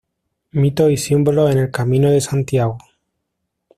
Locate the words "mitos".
0.53-0.89